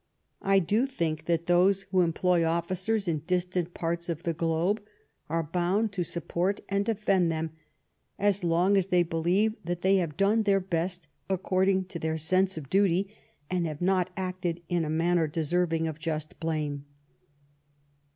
[0.41, 4.81] I do think that those who employ officers m distant parts of the globe
[5.29, 7.51] are bound to support and defend them,
[8.17, 12.57] as long as they believe that they have done their best according to their sense
[12.57, 13.15] of duty,
[13.47, 16.85] and have not acted in a manner deserving of just blame.